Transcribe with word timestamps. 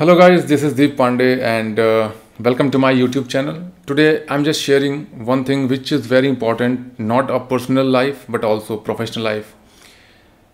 Hello 0.00 0.16
guys, 0.16 0.46
this 0.46 0.62
is 0.62 0.72
Deep 0.72 0.96
Pandey 0.96 1.42
and 1.42 1.78
uh, 1.78 2.10
welcome 2.38 2.70
to 2.70 2.78
my 2.78 2.90
YouTube 2.90 3.28
channel. 3.28 3.70
Today 3.84 4.24
I'm 4.30 4.44
just 4.44 4.62
sharing 4.62 5.04
one 5.26 5.44
thing 5.44 5.68
which 5.68 5.92
is 5.92 6.06
very 6.06 6.26
important, 6.26 6.98
not 6.98 7.30
a 7.30 7.38
personal 7.38 7.84
life 7.84 8.24
but 8.26 8.42
also 8.42 8.78
professional 8.78 9.26
life. 9.26 9.54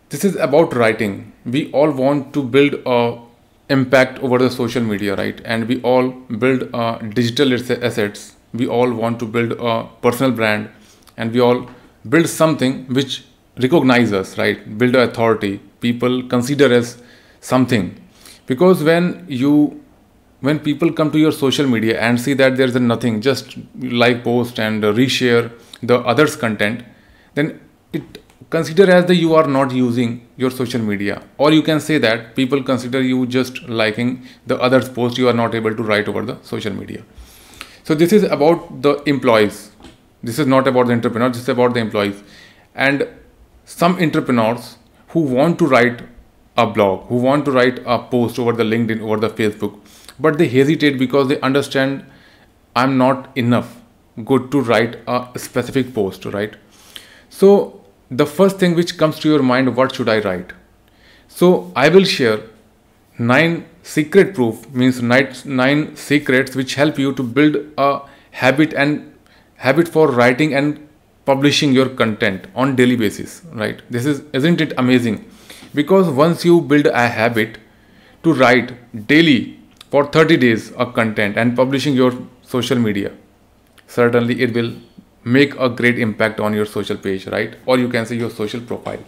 This 0.09 0.25
is 0.25 0.35
about 0.35 0.75
writing. 0.75 1.33
We 1.45 1.71
all 1.71 1.93
want 1.93 2.35
to 2.35 2.43
build 2.43 2.75
a 2.87 3.21
impact 3.69 4.19
over 4.19 4.39
the 4.39 4.51
social 4.51 4.83
media, 4.83 5.15
right? 5.15 5.41
And 5.45 5.69
we 5.69 5.81
all 5.83 6.09
build 6.11 6.69
uh, 6.75 6.99
digital 6.99 7.55
assets. 7.55 8.35
We 8.53 8.67
all 8.67 8.93
want 8.93 9.21
to 9.21 9.27
build 9.27 9.53
a 9.61 9.89
personal 10.03 10.33
brand 10.33 10.71
and 11.17 11.31
we 11.31 11.39
all 11.39 11.71
build 12.09 12.29
something 12.29 12.87
which 12.89 13.23
recognize 13.63 14.13
us, 14.13 14.39
right? 14.39 14.77
Build 14.77 14.97
authority. 14.97 15.61
People 15.79 16.25
consider 16.25 16.75
us 16.75 17.01
something 17.41 17.95
because 18.47 18.83
when 18.83 19.25
you 19.29 19.83
when 20.41 20.59
people 20.59 20.93
come 20.93 21.11
to 21.11 21.19
your 21.19 21.33
social 21.33 21.67
media 21.67 21.99
and 22.01 22.21
see 22.21 22.35
that 22.35 22.57
there's 22.57 22.75
nothing 22.75 23.21
just 23.21 23.57
like 23.81 24.23
post 24.23 24.59
and 24.59 24.83
reshare 24.83 25.51
the 25.83 25.99
others 26.01 26.37
content 26.37 26.85
then 27.35 27.61
it 27.93 28.23
consider 28.51 28.91
as 28.91 29.07
that 29.07 29.17
you 29.17 29.35
are 29.35 29.47
not 29.47 29.73
using 29.73 30.27
your 30.37 30.51
social 30.51 30.81
media. 30.81 31.23
Or 31.39 31.53
you 31.53 31.63
can 31.63 31.81
say 31.81 31.99
that 31.99 32.35
people 32.37 32.63
consider 32.63 33.03
you 33.03 33.27
just 33.27 33.63
liking 33.69 34.27
the 34.47 34.61
others 34.61 34.89
post 34.89 35.19
you 35.19 35.29
are 35.29 35.33
not 35.33 35.55
able 35.55 35.75
to 35.75 35.83
write 35.83 36.09
over 36.09 36.25
the 36.25 36.39
social 36.43 36.73
media. 36.73 37.03
So 37.85 37.95
this 37.95 38.13
is 38.13 38.25
about 38.25 38.83
the 38.83 39.03
employees. 39.05 39.71
This 40.23 40.39
is 40.39 40.47
not 40.47 40.67
about 40.67 40.87
the 40.87 40.93
entrepreneur 40.93 41.29
this 41.29 41.43
is 41.43 41.49
about 41.49 41.75
the 41.75 41.81
employees. 41.81 42.23
And 42.75 43.09
some 43.65 43.99
entrepreneurs 43.99 44.77
who 45.09 45.21
want 45.21 45.59
to 45.59 45.67
write 45.67 46.03
a 46.57 46.67
blog, 46.67 47.07
who 47.09 47.17
want 47.17 47.45
to 47.45 47.51
write 47.53 47.81
a 47.87 47.99
post 47.99 48.39
over 48.39 48.53
the 48.53 48.65
LinkedIn, 48.65 49.01
over 49.01 49.17
the 49.17 49.29
Facebook, 49.29 49.79
but 50.19 50.39
they 50.39 50.49
hesitate 50.49 50.99
because 50.99 51.29
they 51.29 51.41
understand 51.41 52.05
I'm 52.75 52.99
not 52.99 53.37
enough 53.37 53.81
good 54.25 54.51
to 54.51 54.61
write 54.61 54.99
a 55.07 55.39
specific 55.39 55.95
post, 55.95 56.25
right? 56.25 56.55
So 57.29 57.85
the 58.11 58.27
first 58.27 58.59
thing 58.59 58.75
which 58.75 58.97
comes 58.97 59.19
to 59.21 59.29
your 59.29 59.43
mind, 59.43 59.77
what 59.77 59.95
should 59.95 60.09
I 60.09 60.21
write? 60.21 60.53
So 61.29 61.73
I 61.77 61.89
will 61.89 62.05
share 62.05 62.41
nine 63.19 63.67
secret 63.83 64.35
proof 64.35 64.69
means 64.71 65.01
nine, 65.01 65.33
nine 65.45 65.97
secrets 65.97 66.55
which 66.55 66.75
help 66.75 66.99
you 66.99 67.15
to 67.15 67.23
build 67.23 67.57
a 67.79 68.01
habit 68.31 68.75
and 68.75 69.15
habit 69.57 69.89
for 69.89 70.11
writing 70.11 70.55
and 70.55 70.87
publishing 71.25 71.73
your 71.73 71.89
content 71.89 72.47
on 72.55 72.77
daily 72.77 72.97
basis 72.97 73.43
right 73.53 73.81
this 73.91 74.05
is 74.05 74.23
isn't 74.33 74.61
it 74.61 74.73
amazing 74.77 75.25
because 75.79 76.09
once 76.23 76.45
you 76.49 76.61
build 76.73 76.87
a 76.87 77.07
habit 77.19 77.59
to 78.25 78.33
write 78.43 78.75
daily 79.13 79.59
for 79.91 80.05
30 80.17 80.37
days 80.45 80.71
of 80.73 80.95
content 80.95 81.37
and 81.37 81.57
publishing 81.57 81.95
your 81.95 82.13
social 82.43 82.79
media 82.87 83.13
certainly 83.87 84.41
it 84.47 84.55
will 84.55 84.73
make 85.25 85.55
a 85.67 85.69
great 85.69 85.99
impact 85.99 86.41
on 86.41 86.55
your 86.55 86.67
social 86.67 86.97
page 86.97 87.27
right? 87.27 87.57
Or 87.67 87.79
you 87.79 87.89
can 87.89 88.07
say 88.07 88.17
your 88.17 88.31
social 88.31 88.61
profile. 88.61 88.99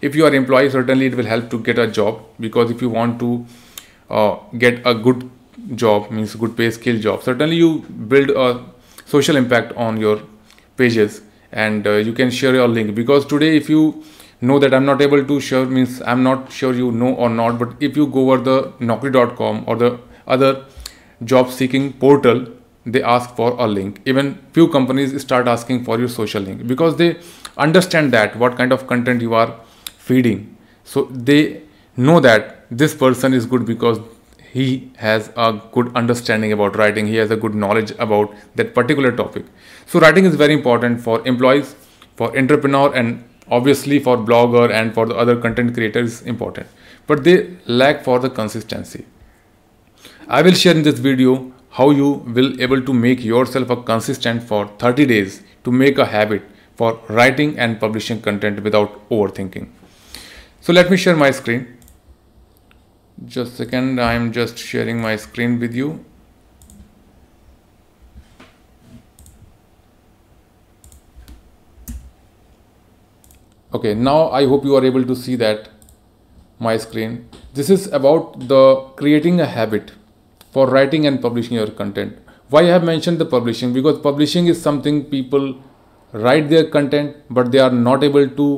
If 0.00 0.16
you 0.16 0.26
are 0.26 0.34
employee 0.34 0.70
certainly 0.70 1.06
it 1.06 1.14
will 1.14 1.30
help 1.32 1.50
to 1.50 1.60
get 1.60 1.78
a 1.78 1.86
job 1.86 2.20
because 2.40 2.70
if 2.70 2.82
you 2.82 2.90
want 2.90 3.20
to 3.20 3.46
uh, 4.10 4.36
get 4.58 4.82
a 4.84 4.94
good 4.94 5.30
job 5.76 6.10
means 6.10 6.34
good 6.34 6.56
pay 6.56 6.70
skill 6.70 6.98
job 6.98 7.22
certainly 7.22 7.56
you 7.56 7.78
build 8.14 8.30
a 8.30 8.64
social 9.06 9.36
impact 9.36 9.72
on 9.76 10.00
your 10.00 10.20
pages. 10.76 11.22
And 11.52 11.86
uh, 11.86 11.92
you 12.08 12.12
can 12.12 12.30
share 12.30 12.54
your 12.54 12.68
link 12.68 12.94
because 12.94 13.26
today 13.26 13.56
if 13.56 13.68
you 13.68 14.02
know 14.42 14.58
that 14.58 14.74
I'm 14.74 14.84
not 14.84 15.00
able 15.00 15.24
to 15.24 15.40
share 15.40 15.64
means 15.64 16.02
I'm 16.02 16.22
not 16.22 16.52
sure 16.52 16.74
you 16.74 16.92
know 16.92 17.14
or 17.14 17.30
not. 17.30 17.58
But 17.58 17.74
if 17.80 17.96
you 17.96 18.06
go 18.06 18.30
over 18.30 18.42
the 18.42 18.72
Naukri.com 18.80 19.64
or 19.66 19.76
the 19.76 19.98
other 20.26 20.64
job 21.24 21.50
seeking 21.50 21.92
portal, 21.94 22.46
they 22.84 23.02
ask 23.02 23.34
for 23.36 23.52
a 23.58 23.66
link. 23.66 24.00
Even 24.04 24.34
few 24.52 24.68
companies 24.68 25.20
start 25.22 25.46
asking 25.46 25.84
for 25.84 25.98
your 25.98 26.08
social 26.08 26.42
link 26.42 26.66
because 26.66 26.96
they 26.96 27.18
understand 27.56 28.12
that 28.12 28.36
what 28.36 28.56
kind 28.56 28.72
of 28.72 28.86
content 28.86 29.22
you 29.22 29.34
are 29.34 29.60
feeding. 29.96 30.56
So 30.84 31.04
they 31.04 31.62
know 31.96 32.18
that 32.20 32.66
this 32.70 32.94
person 32.94 33.32
is 33.34 33.46
good 33.46 33.64
because 33.64 34.00
he 34.52 34.90
has 34.96 35.30
a 35.36 35.60
good 35.72 35.94
understanding 35.96 36.52
about 36.52 36.76
writing 36.76 37.06
he 37.06 37.16
has 37.16 37.30
a 37.30 37.36
good 37.36 37.54
knowledge 37.54 37.92
about 37.98 38.34
that 38.54 38.74
particular 38.74 39.10
topic 39.20 39.46
so 39.86 40.00
writing 40.00 40.26
is 40.26 40.34
very 40.34 40.52
important 40.52 41.00
for 41.00 41.26
employees 41.26 41.74
for 42.16 42.36
entrepreneur 42.36 42.94
and 42.94 43.24
obviously 43.58 43.98
for 44.06 44.16
blogger 44.28 44.66
and 44.80 44.94
for 44.94 45.04
the 45.06 45.16
other 45.24 45.36
content 45.46 45.74
creators 45.78 46.22
important 46.34 46.78
but 47.06 47.24
they 47.24 47.56
lack 47.66 48.04
for 48.04 48.18
the 48.18 48.30
consistency. 48.30 49.04
I 50.28 50.42
will 50.42 50.52
share 50.52 50.74
in 50.74 50.82
this 50.82 50.98
video 50.98 51.52
how 51.70 51.90
you 51.90 52.08
will 52.36 52.60
able 52.60 52.82
to 52.82 52.92
make 52.92 53.24
yourself 53.24 53.70
a 53.70 53.76
consistent 53.76 54.42
for 54.42 54.66
30 54.78 55.06
days 55.06 55.42
to 55.64 55.72
make 55.72 55.98
a 55.98 56.06
habit 56.06 56.42
for 56.76 57.00
writing 57.08 57.58
and 57.58 57.80
publishing 57.80 58.20
content 58.20 58.62
without 58.62 59.08
overthinking. 59.10 59.68
So 60.60 60.72
let 60.72 60.90
me 60.90 60.96
share 60.96 61.16
my 61.16 61.30
screen. 61.30 61.78
Just 63.24 63.52
a 63.52 63.56
second 63.56 64.00
i 64.00 64.14
am 64.14 64.32
just 64.32 64.58
sharing 64.58 65.00
my 65.00 65.14
screen 65.16 65.60
with 65.60 65.74
you 65.80 66.04
okay 73.74 73.94
now 73.94 74.30
i 74.30 74.46
hope 74.46 74.64
you 74.64 74.76
are 74.76 74.84
able 74.84 75.04
to 75.04 75.16
see 75.16 75.36
that 75.36 75.68
my 76.62 76.76
screen. 76.76 77.28
This 77.54 77.70
is 77.70 77.86
about 77.98 78.48
the 78.48 78.62
creating 78.96 79.40
a 79.40 79.46
habit 79.46 79.92
for 80.52 80.66
writing 80.68 81.06
and 81.06 81.20
publishing 81.20 81.56
your 81.56 81.70
content. 81.80 82.18
Why 82.54 82.62
i 82.62 82.70
have 82.74 82.84
mentioned 82.84 83.18
the 83.18 83.28
publishing? 83.34 83.72
Because 83.78 83.98
publishing 84.06 84.46
is 84.52 84.62
something 84.68 85.04
people 85.16 85.50
write 86.12 86.48
their 86.54 86.68
content 86.76 87.16
but 87.30 87.50
they 87.52 87.58
are 87.66 87.74
not 87.88 88.04
able 88.04 88.28
to 88.40 88.48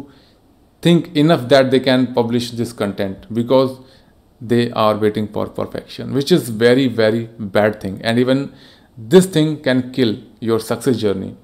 think 0.82 1.10
enough 1.24 1.48
that 1.48 1.70
they 1.70 1.80
can 1.80 2.06
publish 2.14 2.50
this 2.60 2.72
content 2.72 3.28
because 3.32 3.78
they 4.40 4.70
are 4.84 4.96
waiting 5.04 5.28
for 5.36 5.44
perfection 5.58 6.12
which 6.18 6.32
is 6.36 6.48
very 6.64 6.88
very 7.02 7.24
bad 7.58 7.80
thing. 7.80 8.00
And 8.02 8.18
even 8.18 8.52
this 9.14 9.26
thing 9.26 9.62
can 9.68 9.92
kill 9.92 10.16
your 10.40 10.60
success 10.60 10.98
journey 11.06 11.36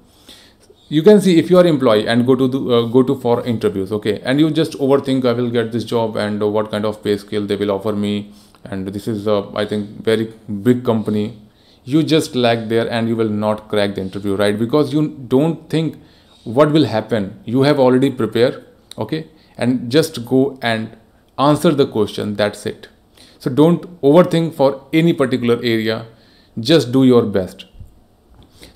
you 0.95 1.03
can 1.05 1.21
see 1.21 1.39
if 1.39 1.51
you 1.51 1.57
are 1.57 1.67
employee 1.67 2.07
and 2.09 2.27
go 2.27 2.35
to 2.35 2.49
the, 2.49 2.59
uh, 2.77 2.87
go 2.87 3.03
to 3.05 3.15
for 3.15 3.47
interviews 3.47 3.93
okay? 3.93 4.21
And 4.25 4.41
you 4.41 4.51
just 4.51 4.73
overthink 4.73 5.25
i 5.25 5.33
will 5.33 5.51
get 5.51 5.71
this 5.71 5.85
job 5.85 6.17
and 6.17 6.43
uh, 6.43 6.49
what 6.49 6.73
kind 6.73 6.85
of 6.85 7.03
pay 7.05 7.17
scale 7.17 7.47
they 7.47 7.55
will 7.55 7.71
offer 7.71 7.93
me? 7.93 8.33
And 8.65 8.89
this 8.89 9.07
is 9.07 9.29
uh, 9.29 9.49
i 9.55 9.65
think 9.65 9.89
very 10.09 10.33
big 10.69 10.85
company. 10.85 11.39
You 11.85 12.03
just 12.03 12.35
lag 12.35 12.69
there 12.69 12.91
and 12.91 13.09
you 13.09 13.15
will 13.15 13.29
not 13.45 13.69
crack 13.69 13.95
the 13.95 14.01
interview 14.01 14.35
right? 14.35 14.59
Because 14.59 14.93
you 14.93 15.07
don't 15.37 15.71
think 15.71 15.97
what 16.43 16.73
will 16.73 16.87
happen. 16.87 17.41
You 17.45 17.63
have 17.63 17.79
already 17.79 18.11
prepared 18.11 18.65
okay? 18.99 19.29
And 19.57 19.93
just 19.93 20.25
go 20.27 20.59
and 20.61 20.97
answer 21.39 21.71
the 21.71 21.87
question. 21.87 22.35
That's 22.35 22.67
it. 22.67 22.89
So 23.39 23.49
don't 23.49 23.83
overthink 24.03 24.55
for 24.55 24.87
any 24.93 25.13
particular 25.13 25.57
area. 25.63 26.07
Just 26.59 26.91
do 26.91 27.05
your 27.05 27.23
best 27.23 27.70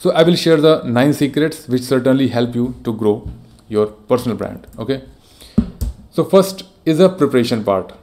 so 0.04 0.10
I 0.10 0.22
will 0.22 0.36
share 0.36 0.60
the 0.60 0.82
nine 0.84 1.14
secrets 1.14 1.66
which 1.66 1.82
certainly 1.82 2.28
help 2.28 2.54
you 2.54 2.74
to 2.84 2.92
grow 2.92 3.26
your 3.68 3.86
personal 3.86 4.36
brand. 4.36 4.66
Okay. 4.78 5.02
So 6.10 6.24
first 6.24 6.64
is 6.84 7.00
a 7.00 7.08
preparation 7.08 7.64
part. 7.64 7.94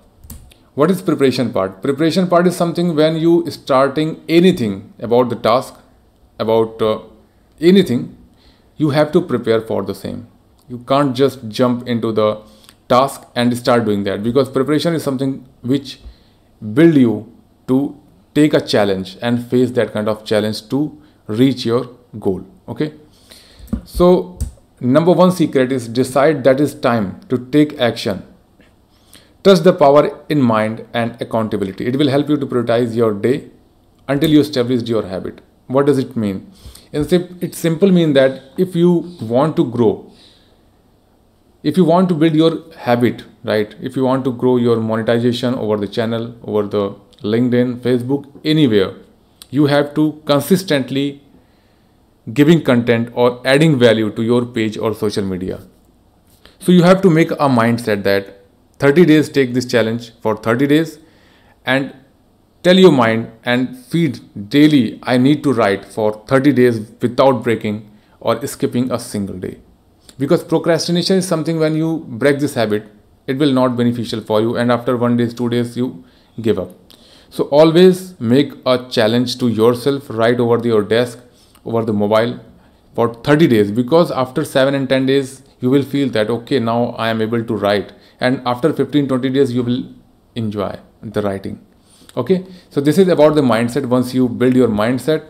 What 0.74 0.90
is 0.90 1.04
preparation 1.04 1.54
part? 1.54 1.84
Preparation 1.84 2.28
part 2.28 2.48
is 2.48 2.56
something 2.56 2.96
when 2.96 3.18
you 3.18 3.34
starting 3.52 4.24
anything 4.28 4.94
about 5.00 5.30
the 5.30 5.36
task, 5.36 5.76
about 6.40 6.82
uh, 6.82 7.02
anything, 7.60 8.18
you 8.78 8.90
have 8.90 9.12
to 9.12 9.22
prepare 9.22 9.62
for 9.62 9.84
the 9.84 9.94
same. 9.94 10.26
You 10.70 10.80
can't 10.80 11.16
just 11.16 11.48
jump 11.50 11.88
into 11.88 12.12
the 12.12 12.42
task 12.90 13.28
and 13.36 13.56
start 13.56 13.86
doing 13.86 14.06
that 14.06 14.24
because 14.24 14.50
preparation 14.50 14.96
is 14.96 15.04
something 15.04 15.48
which 15.62 16.00
build 16.74 16.96
you 16.96 17.32
to 17.68 17.96
take 18.34 18.56
a 18.56 18.62
challenge 18.76 19.18
and 19.22 19.48
face 19.54 19.70
that 19.80 19.94
kind 19.94 20.10
of 20.10 20.26
challenge 20.26 20.68
to 20.70 20.98
reach 21.28 21.66
your 21.66 21.90
goal 22.20 22.46
okay? 22.68 22.94
So 23.86 24.40
number 24.80 25.12
one 25.12 25.32
secret 25.32 25.72
is 25.72 25.88
decide 25.88 26.44
that 26.44 26.60
is 26.60 26.74
time 26.74 27.20
to 27.30 27.38
take 27.38 27.80
action. 27.80 28.24
Trust 29.44 29.64
the 29.64 29.74
power 29.74 30.24
in 30.30 30.42
mind 30.42 30.86
and 30.94 31.20
accountability. 31.22 31.88
It 31.88 31.96
will 31.96 32.10
help 32.10 32.30
you 32.30 32.38
to 32.38 32.46
prioritize 32.46 32.96
your 32.96 33.14
day 33.14 33.50
until 34.08 34.30
you 34.30 34.40
establish 34.40 34.84
your 34.84 35.08
habit. 35.08 35.42
What 35.68 35.86
does 35.88 35.98
it 35.98 36.16
mean? 36.16 36.52
It 36.94 37.56
simple 37.56 37.92
mean 37.92 38.14
that 38.14 38.42
if 38.58 38.76
you 38.76 39.16
want 39.22 39.56
to 39.56 39.66
grow 39.66 40.12
if 41.64 41.78
you 41.78 41.86
want 41.86 42.10
to 42.10 42.16
build 42.16 42.34
your 42.34 42.74
habit 42.76 43.24
right? 43.44 43.76
If 43.82 43.96
you 43.96 44.04
want 44.04 44.24
to 44.26 44.32
grow 44.32 44.58
your 44.58 44.78
monetization 44.78 45.54
over 45.56 45.78
the 45.78 45.88
channel 45.88 46.36
over 46.44 46.68
the 46.68 46.96
linkedin 47.22 47.76
facebook 47.82 48.26
anywhere 48.44 48.96
you 49.52 49.68
have 49.68 49.94
to 49.94 50.22
consistently 50.26 51.22
giving 52.34 52.62
content 52.64 53.10
or 53.14 53.30
adding 53.46 53.78
value 53.78 54.10
to 54.12 54.24
your 54.24 54.46
page 54.46 54.78
or 54.78 54.94
social 54.96 55.24
media. 55.24 55.60
So 56.60 56.72
you 56.72 56.84
have 56.84 57.02
to 57.02 57.10
make 57.10 57.32
a 57.32 57.50
mindset 57.60 58.04
that 58.04 58.38
30 58.80 59.06
days 59.06 59.30
take 59.30 59.54
this 59.54 59.66
challenge 59.66 60.12
for 60.22 60.36
30 60.38 60.68
days 60.68 61.00
and 61.66 61.94
tell 62.64 62.78
your 62.78 62.92
mind 62.92 63.32
and 63.44 63.78
feed 63.78 64.20
daily 64.50 65.00
I 65.04 65.18
need 65.18 65.44
to 65.44 65.54
write 65.54 65.86
for 65.86 66.24
30 66.28 66.54
days 66.54 66.80
without 67.02 67.44
breaking 67.44 67.90
or 68.20 68.46
skipping 68.48 68.92
a 68.92 69.00
single 69.00 69.38
day. 69.38 69.58
Because 70.18 70.44
procrastination 70.44 71.18
is 71.18 71.28
something 71.28 71.60
when 71.60 71.76
you 71.76 72.06
break 72.08 72.40
this 72.40 72.54
habit, 72.54 72.86
it 73.28 73.38
will 73.38 73.52
not 73.52 73.76
beneficial 73.76 74.22
for 74.22 74.42
you 74.42 74.56
and 74.56 74.72
after 74.72 74.96
one 74.96 75.18
day, 75.18 75.28
two 75.28 75.50
days 75.50 75.76
you 75.76 76.04
give 76.40 76.60
up. 76.60 76.81
So 77.32 77.46
always 77.46 78.20
make 78.20 78.52
a 78.66 78.90
challenge 78.90 79.38
to 79.38 79.48
yourself 79.48 80.10
right 80.10 80.38
over 80.38 80.58
the, 80.58 80.68
your 80.68 80.84
desk, 80.84 81.18
over 81.64 81.86
the 81.86 81.94
mobile 81.94 82.38
for 82.94 83.14
30 83.14 83.48
days. 83.48 83.72
Because 83.72 84.12
after 84.12 84.44
7 84.44 84.76
and 84.76 84.90
10 84.90 85.06
days 85.06 85.42
you 85.62 85.70
will 85.70 85.84
feel 85.84 86.10
that 86.10 86.30
okay 86.30 86.60
now 86.60 86.88
I 86.98 87.08
am 87.08 87.22
able 87.22 87.42
to 87.46 87.56
write. 87.56 87.94
And 88.20 88.42
after 88.46 88.74
15 88.74 89.08
20 89.08 89.30
days 89.30 89.54
you 89.54 89.64
will 89.64 89.86
enjoy 90.36 90.78
the 91.02 91.22
writing. 91.22 91.66
Okay? 92.18 92.46
So 92.70 92.82
this 92.82 92.98
is 92.98 93.08
about 93.08 93.36
the 93.36 93.42
mindset. 93.42 93.86
Once 93.86 94.14
you 94.14 94.28
build 94.28 94.54
your 94.54 94.68
mindset 94.68 95.24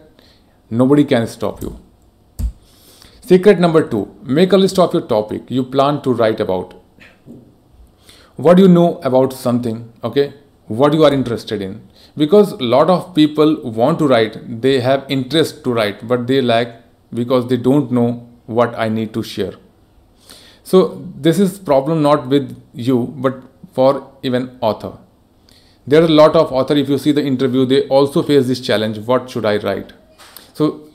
nobody 0.72 1.04
can 1.04 1.28
stop 1.28 1.62
you. 1.62 1.80
Secret 3.22 3.60
number 3.60 3.88
2 3.88 4.22
make 4.24 4.54
a 4.54 4.58
list 4.58 4.80
of 4.80 4.92
your 4.92 5.06
topic 5.06 5.52
you 5.52 5.64
plan 5.64 6.02
to 6.02 6.14
write 6.14 6.40
about. 6.40 6.74
What 8.38 8.58
do 8.58 8.64
you 8.64 8.70
know 8.70 8.98
about 9.04 9.34
something? 9.34 9.94
Okay? 10.04 10.34
What 10.66 10.94
you 10.94 11.04
are 11.04 11.14
interested 11.14 11.62
in 11.62 11.91
because 12.16 12.52
a 12.54 12.64
lot 12.64 12.90
of 12.90 13.14
people 13.16 13.56
want 13.64 14.00
to 14.00 14.08
write 14.08 14.62
they 14.62 14.80
have 14.82 15.06
interest 15.10 15.64
to 15.64 15.74
write 15.74 16.08
but 16.08 16.28
they 16.28 16.42
lack 16.42 16.76
because 17.14 17.48
they 17.48 17.58
don't 17.58 17.92
know 17.92 18.28
what 18.46 18.76
i 18.76 18.90
need 18.90 19.14
to 19.14 19.24
share. 19.24 19.54
So 20.64 21.02
this 21.16 21.40
is 21.40 21.60
problem 21.60 22.02
not 22.02 22.28
with 22.28 22.62
you 22.74 23.14
but 23.18 23.44
for 23.74 24.12
even 24.24 24.58
author. 24.62 24.98
There 25.88 26.02
are 26.02 26.06
a 26.06 26.10
lot 26.10 26.36
of 26.36 26.52
author 26.52 26.76
if 26.76 26.90
you 26.90 26.98
see 26.98 27.12
the 27.12 27.26
interview 27.26 27.66
they 27.66 27.88
also 27.88 28.22
face 28.22 28.48
this 28.48 28.60
challenge 28.60 29.00
what 29.00 29.30
should 29.30 29.46
i 29.46 29.58
write? 29.58 29.94
So 30.54 30.90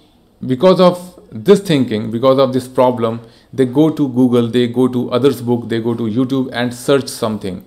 because 0.46 0.80
of 0.80 1.18
this 1.32 1.60
thinking 1.60 2.10
because 2.10 2.38
of 2.38 2.52
this 2.52 2.68
problem 2.68 3.20
they 3.52 3.64
go 3.64 3.90
to 3.90 4.08
google 4.08 4.46
they 4.46 4.66
go 4.68 4.86
to 4.86 5.10
others 5.10 5.40
book 5.42 5.68
they 5.68 5.80
go 5.80 5.94
to 5.94 6.04
youtube 6.04 6.50
and 6.52 6.72
search 6.74 7.08
something. 7.08 7.64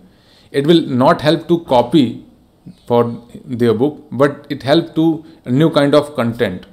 It 0.52 0.66
will 0.66 0.82
not 0.82 1.22
help 1.22 1.48
to 1.48 1.64
copy 1.66 2.26
for 2.88 3.24
their 3.46 3.74
book 3.74 4.08
but 4.12 4.46
it 4.50 4.64
help 4.64 4.94
to 4.96 5.26
a 5.46 5.52
new 5.52 5.70
kind 5.70 5.96
of 5.96 6.16
content. 6.16 6.66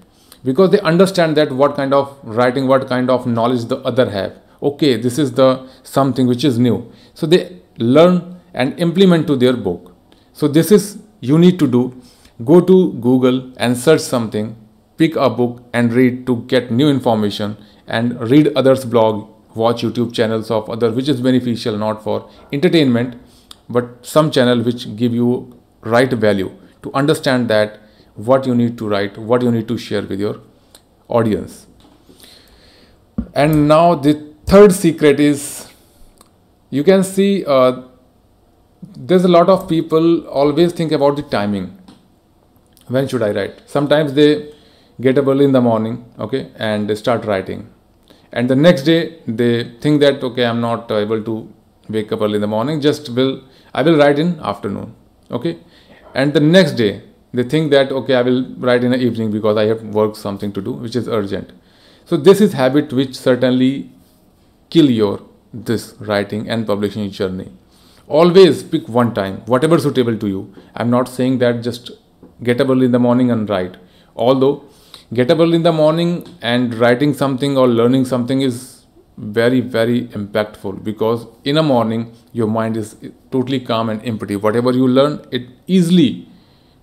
Because 0.45 0.71
they 0.71 0.81
understand 0.81 1.37
that 1.37 1.51
what 1.51 1.75
kind 1.75 1.93
of 1.93 2.19
writing 2.23 2.67
what 2.69 2.89
kind 2.89 3.11
of 3.11 3.27
knowledge 3.27 3.65
the 3.67 3.79
other 3.79 4.11
have. 4.11 4.35
Okay 4.63 4.97
this 4.97 5.19
is 5.19 5.33
the 5.33 5.69
something 5.83 6.27
which 6.27 6.45
is 6.45 6.59
new. 6.59 6.91
So 7.15 7.27
they 7.27 7.61
learn 7.79 8.41
and 8.55 8.79
implement 8.79 9.27
to 9.29 9.37
their 9.37 9.55
book. 9.55 9.95
So 10.33 10.49
this 10.49 10.71
is 10.71 10.99
you 11.21 11.39
need 11.39 11.59
to 11.59 11.67
do. 11.67 12.01
Go 12.45 12.61
to 12.61 12.93
google 12.95 13.53
and 13.57 13.77
search 13.77 14.01
something 14.01 14.57
pick 14.97 15.17
a 15.17 15.29
book 15.29 15.63
and 15.73 15.93
read 15.93 16.27
to 16.27 16.37
get 16.53 16.71
new 16.71 16.89
information 16.89 17.57
and 17.87 18.19
read 18.31 18.53
others 18.57 18.85
blog 18.85 19.29
watch 19.55 19.83
youtube 19.83 20.13
channels 20.13 20.51
of 20.51 20.69
other 20.71 20.91
which 20.91 21.09
is 21.09 21.21
beneficial 21.21 21.77
not 21.77 22.03
for 22.03 22.29
entertainment 22.53 23.15
but 23.69 24.07
some 24.15 24.31
channel 24.31 24.63
which 24.63 24.85
give 24.97 25.15
you 25.15 25.29
right 25.95 26.13
value 26.27 26.51
to 26.83 26.93
understand 26.93 27.49
that 27.49 27.81
what 28.15 28.47
you 28.47 28.55
need 28.55 28.77
to 28.79 28.89
write 28.89 29.19
what 29.19 29.43
you 29.43 29.51
need 29.51 29.69
to 29.69 29.77
share 29.77 30.03
with 30.03 30.21
your 30.21 30.41
audience. 31.09 31.67
And 33.35 33.69
now 33.69 33.95
the 33.95 34.15
third 34.47 34.73
secret 34.73 35.21
is 35.21 35.69
you 36.71 36.83
can 36.83 37.05
see 37.05 37.45
uh, 37.45 37.83
there's 38.97 39.25
a 39.25 39.29
lot 39.29 39.49
of 39.49 39.69
people 39.69 40.27
always 40.27 40.73
think 40.73 40.93
about 40.93 41.17
the 41.17 41.23
timing. 41.23 41.79
When 42.89 43.09
should 43.09 43.23
i 43.23 43.31
write? 43.31 43.63
Sometimes 43.67 44.15
they 44.15 44.53
get 45.01 45.19
up 45.19 45.27
early 45.27 45.45
in 45.45 45.53
the 45.53 45.61
morning 45.61 46.05
okay 46.19 46.51
and 46.57 46.89
they 46.89 46.95
start 46.95 47.25
writing. 47.25 47.69
And 48.33 48.51
the 48.51 48.57
next 48.57 48.83
day 48.83 49.21
they 49.27 49.53
think 49.81 50.01
that 50.01 50.23
okay 50.23 50.45
i'm 50.45 50.61
not 50.61 50.91
able 50.91 51.23
to 51.23 51.35
wake 51.89 52.13
up 52.13 52.21
early 52.21 52.37
in 52.37 52.41
the 52.41 52.53
morning 52.55 52.81
just 52.81 53.09
will 53.11 53.33
i 53.73 53.83
will 53.83 53.97
write 54.01 54.19
in 54.19 54.39
afternoon 54.41 54.95
okay 55.31 55.59
and 56.21 56.33
the 56.39 56.41
next 56.41 56.73
day 56.81 56.93
they 57.39 57.45
think 57.53 57.71
that 57.77 57.93
okay 58.01 58.15
i 58.19 58.23
will 58.29 58.43
write 58.67 58.85
in 58.89 58.93
the 58.97 59.01
evening 59.07 59.31
because 59.37 59.57
i 59.63 59.65
have 59.71 59.83
work 60.01 60.17
something 60.25 60.53
to 60.59 60.63
do 60.69 60.73
which 60.73 60.97
is 60.97 61.09
urgent. 61.09 61.53
So 62.09 62.17
this 62.17 62.41
is 62.41 62.53
habit 62.53 62.93
which 62.93 63.17
certainly 63.17 63.91
kill 64.71 64.91
your 64.91 65.15
this 65.53 65.95
writing 66.01 66.49
and 66.49 66.67
publishing 66.67 67.11
journey. 67.11 67.51
Always 68.07 68.63
pick 68.63 68.89
one 68.89 69.13
time 69.15 69.39
whatever 69.47 69.79
suitable 69.79 70.17
to 70.19 70.29
you. 70.29 70.55
I'm 70.77 70.91
not 70.91 71.09
saying 71.09 71.39
that 71.39 71.63
just 71.63 71.91
get 72.43 72.61
up 72.61 72.69
early 72.69 72.87
in 72.87 72.93
the 72.93 73.01
morning 73.01 73.33
and 73.33 73.51
write. 73.51 73.77
Although 74.15 74.65
get 75.13 75.31
up 75.31 75.41
early 75.41 75.57
in 75.57 75.65
the 75.65 75.73
morning 75.73 76.27
and 76.43 76.75
writing 76.75 77.15
something 77.15 77.59
or 77.59 77.67
learning 77.67 78.05
something 78.05 78.41
is 78.41 78.76
very 79.17 79.61
very 79.61 80.09
impactful 80.09 80.85
because 80.85 81.27
in 81.45 81.57
a 81.57 81.63
morning 81.63 82.13
your 82.33 82.47
mind 82.47 82.77
is 82.77 82.97
totally 83.31 83.61
calm 83.61 83.89
and 83.89 84.05
empty. 84.05 84.37
Whatever 84.37 84.73
you 84.73 84.87
learn 84.87 85.27
it 85.31 85.47
easily 85.67 86.29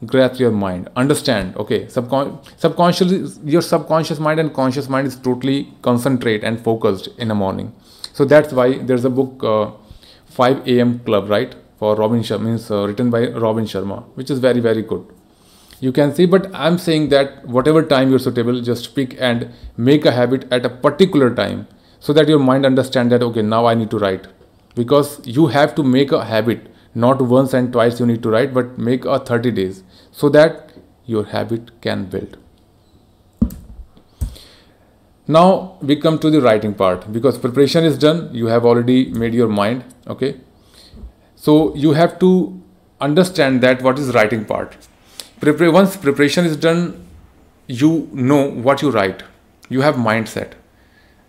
grasp 0.05 0.39
your 0.39 0.51
mind. 0.51 0.89
Understand 0.95 1.55
okay 1.57 1.85
subcon- 1.85 2.43
subconscious 2.57 3.39
your 3.43 3.61
subconscious 3.61 4.19
mind 4.19 4.39
and 4.39 4.53
conscious 4.53 4.89
mind 4.89 5.07
is 5.07 5.15
totally 5.15 5.71
concentrate 5.81 6.43
and 6.43 6.59
focused 6.59 7.07
in 7.17 7.27
the 7.27 7.35
morning. 7.35 7.73
So 8.13 8.25
that's 8.25 8.51
why 8.51 8.79
there's 8.79 9.05
a 9.05 9.09
book 9.09 9.43
uh, 9.43 9.71
5 10.25 10.67
a.m 10.67 10.99
club 10.99 11.29
right 11.29 11.55
for 11.77 11.95
robin 11.95 12.21
sharma 12.21 12.45
means 12.45 12.71
uh, 12.71 12.87
written 12.87 13.11
by 13.11 13.27
robin 13.29 13.65
sharma 13.65 14.03
which 14.15 14.31
is 14.31 14.39
very 14.39 14.59
very 14.59 14.81
good. 14.81 15.05
You 15.79 15.91
can 15.91 16.15
see 16.15 16.25
but 16.25 16.49
i'm 16.55 16.77
saying 16.77 17.09
that 17.09 17.45
whatever 17.45 17.83
time 17.83 18.09
you're 18.09 18.19
suitable 18.25 18.61
just 18.61 18.95
pick 18.95 19.15
and 19.19 19.51
make 19.77 20.05
a 20.05 20.11
habit 20.11 20.47
at 20.51 20.65
a 20.65 20.69
particular 20.69 21.33
time 21.35 21.67
so 22.05 22.13
that 22.15 22.27
your 22.27 22.39
mind 22.45 22.65
understand 22.69 23.13
that 23.13 23.23
okay 23.25 23.41
now 23.41 23.65
i 23.71 23.73
need 23.81 23.89
to 23.95 23.99
write. 24.03 24.27
Because 24.75 25.09
you 25.25 25.47
have 25.55 25.73
to 25.75 25.83
make 25.83 26.11
a 26.11 26.23
habit. 26.25 26.69
Not 26.93 27.21
once 27.33 27.53
and 27.53 27.71
twice 27.71 27.99
you 27.99 28.05
need 28.05 28.23
to 28.23 28.29
write 28.29 28.53
but 28.53 28.77
make 28.77 29.05
a 29.05 29.19
30 29.19 29.51
days. 29.51 29.83
So 30.11 30.29
that 30.29 30.73
your 31.05 31.25
habit 31.25 31.69
can 31.81 32.05
build. 32.05 32.37
Now 35.27 35.77
we 35.81 35.95
come 35.95 36.19
to 36.19 36.29
the 36.29 36.41
writing 36.41 36.73
part. 36.73 37.11
Because 37.11 37.37
preparation 37.37 37.85
is 37.85 37.97
done. 37.97 38.29
You 38.33 38.47
have 38.47 38.65
already 38.65 39.09
made 39.11 39.33
your 39.33 39.47
mind. 39.47 39.85
Okay? 40.07 40.35
So 41.35 41.75
you 41.75 41.93
have 41.93 42.17
to 42.19 42.61
understand 42.99 43.61
that 43.61 43.81
what 43.81 43.97
is 43.99 44.13
writing 44.13 44.43
part. 44.45 44.75
Once 45.41 45.95
preparation 45.97 46.45
is 46.45 46.57
done 46.57 47.07
you 47.67 48.09
know 48.11 48.49
what 48.49 48.81
you 48.81 48.91
write. 48.91 49.23
You 49.69 49.81
have 49.81 49.95
mindset. 49.95 50.53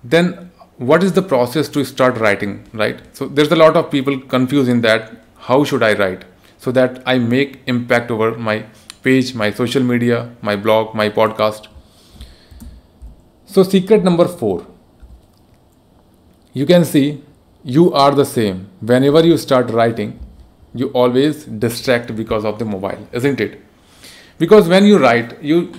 Then 0.02 0.50
what 0.78 1.02
is 1.02 1.12
the 1.12 1.22
process 1.22 1.68
to 1.68 1.84
start 1.84 2.16
writing 2.18 2.64
right 2.72 3.00
so 3.12 3.26
there's 3.26 3.52
a 3.52 3.56
lot 3.56 3.76
of 3.76 3.90
people 3.90 4.18
confused 4.20 4.68
in 4.68 4.80
that 4.80 5.12
how 5.48 5.62
should 5.64 5.82
I 5.82 5.92
write 5.94 6.24
so 6.58 6.72
that 6.72 7.02
I 7.06 7.18
make 7.18 7.60
impact 7.66 8.10
over 8.10 8.38
my 8.38 8.64
page, 9.02 9.34
my 9.34 9.50
social 9.50 9.82
media, 9.82 10.34
my 10.40 10.56
blog, 10.56 10.94
my 10.94 11.10
podcast. 11.10 11.66
So, 13.44 13.62
secret 13.62 14.02
number 14.02 14.26
four 14.26 14.66
you 16.54 16.64
can 16.66 16.84
see 16.84 17.22
you 17.64 17.92
are 17.92 18.12
the 18.14 18.24
same. 18.24 18.68
Whenever 18.80 19.26
you 19.26 19.36
start 19.36 19.70
writing, 19.70 20.18
you 20.72 20.88
always 20.88 21.44
distract 21.44 22.14
because 22.16 22.44
of 22.44 22.58
the 22.58 22.64
mobile, 22.64 23.08
isn't 23.12 23.40
it? 23.40 23.60
Because 24.38 24.68
when 24.68 24.84
you 24.84 24.98
write, 24.98 25.42
you 25.42 25.72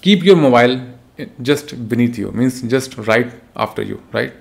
keep 0.00 0.24
your 0.24 0.36
mobile 0.36 0.80
just 1.42 1.88
beneath 1.88 2.16
you, 2.18 2.30
means 2.32 2.62
just 2.62 2.96
right 2.96 3.32
after 3.56 3.82
you, 3.82 4.02
right? 4.12 4.32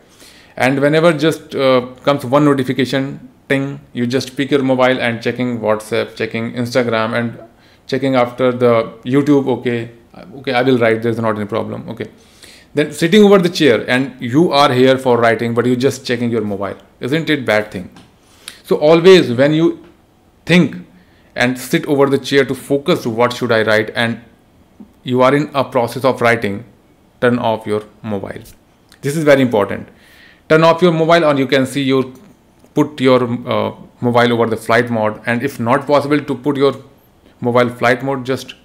And 0.58 0.80
whenever 0.80 1.14
just 1.14 1.56
uh, 1.56 1.88
comes 2.04 2.26
one 2.26 2.46
notification, 2.46 3.32
thing, 3.52 3.64
you 4.00 4.08
just 4.18 4.36
pick 4.38 4.52
your 4.56 4.64
mobile 4.72 5.00
and 5.08 5.22
checking 5.28 5.50
whatsapp 5.64 6.12
checking 6.20 6.52
instagram 6.64 7.16
and 7.22 7.40
checking 7.94 8.14
after 8.24 8.52
the 8.64 8.74
youtube 9.14 9.50
okay 9.56 9.80
okay 10.42 10.54
i 10.60 10.62
will 10.68 10.78
write 10.84 11.02
there's 11.08 11.26
not 11.30 11.42
any 11.42 11.50
problem 11.56 11.90
okay. 11.96 12.12
Then 12.80 12.92
sitting 12.98 13.24
over 13.28 13.38
the 13.46 13.50
chair 13.60 13.78
and 13.94 14.22
you 14.34 14.42
are 14.60 14.72
here 14.72 14.98
for 15.06 15.14
writing 15.24 15.56
but 15.56 15.66
you're 15.70 15.82
just 15.86 16.06
checking 16.10 16.30
your 16.36 16.44
mobile. 16.52 16.78
Isn't 17.08 17.30
it 17.34 17.42
bad 17.50 17.66
thing? 17.74 17.90
So 18.70 18.78
always 18.90 19.34
when 19.40 19.56
you 19.58 19.66
think 20.52 20.78
and 21.36 21.60
sit 21.64 21.90
over 21.96 22.06
the 22.14 22.20
chair 22.30 22.46
to 22.52 22.56
focus 22.70 23.06
what 23.20 23.36
should 23.40 23.52
i 23.58 23.60
write 23.70 23.92
and 24.04 24.22
you 25.12 25.26
are 25.28 25.34
in 25.40 25.50
a 25.64 25.66
process 25.74 26.08
of 26.12 26.24
writing 26.28 26.64
turn 27.26 27.42
off 27.52 27.68
your 27.74 27.84
mobile. 28.14 28.48
This 29.02 29.18
is 29.18 29.28
very 29.32 29.46
important 29.50 29.92
turn 30.52 30.66
off 30.66 30.82
your 30.82 30.92
mobile 30.92 31.24
and 31.30 31.40
you 31.40 31.48
can 31.48 31.66
see 31.66 31.82
your 31.82 32.04
put 32.78 33.00
your 33.00 33.20
uh, 33.24 33.72
mobile 34.02 34.34
over 34.34 34.48
the 34.48 34.58
flight 34.58 34.90
mode. 34.90 35.22
And 35.26 35.44
if 35.44 35.60
not 35.60 35.88
possible 35.88 36.20
to 36.20 36.36
put 36.36 36.58
your 36.58 36.74
mobile 37.40 37.70
flight 37.70 38.04
mode 38.04 38.26
just 38.26 38.56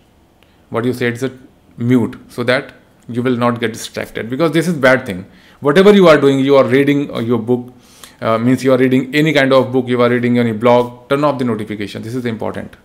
what 0.71 0.85
you 0.85 0.93
say 0.93 1.07
is 1.09 1.23
a 1.23 1.31
mute 1.77 2.19
so 2.29 2.43
that 2.43 2.75
you 3.09 3.23
will 3.23 3.37
not 3.37 3.61
get 3.61 3.73
distracted. 3.73 4.29
Because 4.29 4.51
this 4.51 4.67
is 4.67 4.75
bad 4.75 5.07
thing. 5.07 5.27
Whatever 5.61 5.95
you 5.95 6.09
are 6.09 6.19
doing 6.21 6.41
you 6.41 6.57
are 6.57 6.65
reading 6.65 7.09
uh, 7.15 7.21
your 7.21 7.39
book 7.39 7.73
uh, 8.21 8.37
means 8.39 8.65
you 8.65 8.73
are 8.73 8.79
reading 8.79 9.15
any 9.15 9.33
kind 9.33 9.53
of 9.53 9.71
book 9.71 9.87
you 9.87 10.03
are 10.03 10.11
reading 10.11 10.39
any 10.39 10.53
blog 10.53 11.09
turn 11.09 11.23
off 11.23 11.39
the 11.39 11.45
notification. 11.45 12.03
This 12.03 12.17
is 12.17 12.25
important. 12.25 12.77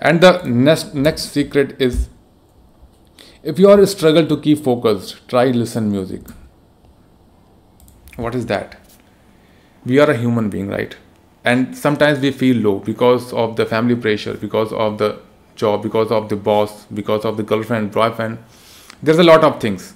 And 0.00 0.20
the 0.20 0.42
next 0.44 0.94
next 0.94 1.32
secret 1.38 1.80
is 1.80 2.08
if 3.42 3.58
you 3.58 3.68
are 3.70 3.84
struggle 3.86 4.26
to 4.34 4.36
keep 4.46 4.62
focused 4.68 5.16
try 5.28 5.46
listen 5.62 5.90
music 5.90 6.36
what 8.16 8.34
is 8.34 8.46
that? 8.46 8.78
We 9.84 9.98
are 9.98 10.10
a 10.10 10.16
human 10.16 10.50
being 10.50 10.68
right? 10.68 10.96
And 11.44 11.76
sometimes 11.76 12.20
we 12.20 12.32
feel 12.32 12.56
low 12.56 12.78
because 12.80 13.32
of 13.32 13.56
the 13.56 13.64
family 13.66 13.96
pressure 13.96 14.34
because 14.34 14.72
of 14.72 14.98
the 14.98 15.20
job 15.56 15.82
because 15.82 16.10
of 16.10 16.28
the 16.28 16.36
boss 16.36 16.84
because 16.86 17.24
of 17.24 17.36
the 17.36 17.42
girlfriend 17.42 17.92
boyfriend. 17.92 18.38
There's 19.02 19.18
a 19.18 19.24
lot 19.24 19.44
of 19.44 19.60
things. 19.60 19.94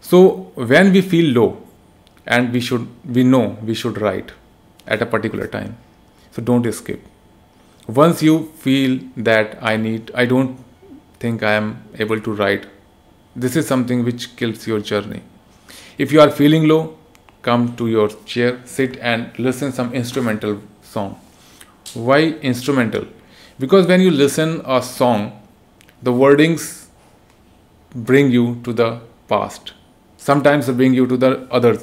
So 0.00 0.52
when 0.54 0.92
we 0.92 1.00
feel 1.00 1.32
low 1.32 1.62
and 2.26 2.52
we 2.52 2.60
should 2.60 2.88
we 3.04 3.24
know 3.24 3.56
we 3.62 3.74
should 3.74 4.00
write 4.00 4.32
at 4.86 5.02
a 5.02 5.06
particular 5.06 5.46
time. 5.46 5.76
So 6.32 6.42
don't 6.42 6.66
escape. 6.66 7.02
Once 7.86 8.22
you 8.22 8.52
feel 8.64 8.98
that 9.16 9.54
i 9.68 9.76
need 9.76 10.10
i 10.22 10.24
don't 10.32 10.58
think 11.20 11.42
i 11.50 11.52
am 11.60 11.68
able 12.04 12.20
to 12.26 12.34
write 12.40 12.66
this 13.44 13.56
is 13.60 13.66
something 13.66 14.04
which 14.04 14.36
kills 14.36 14.66
your 14.66 14.80
journey. 14.80 15.22
If 15.96 16.12
you 16.12 16.20
are 16.20 16.30
feeling 16.30 16.68
low 16.68 16.97
come 17.48 17.64
to 17.76 17.88
your 17.88 18.08
chair, 18.32 18.60
sit 18.64 18.96
and 18.98 19.38
listen 19.38 19.72
some 19.72 19.94
instrumental 20.00 20.60
song. 20.82 21.18
Why 22.08 22.20
instrumental? 22.52 23.06
Because 23.58 23.86
when 23.86 24.00
you 24.06 24.10
listen 24.10 24.60
a 24.64 24.82
song, 24.82 25.22
the 26.02 26.12
wordings 26.12 26.64
bring 28.10 28.30
you 28.30 28.44
to 28.64 28.72
the 28.80 28.88
past. 29.28 29.72
Sometimes 30.16 30.66
they 30.66 30.74
bring 30.80 30.94
you 30.94 31.06
to 31.12 31.16
the 31.16 31.30
other 31.58 31.76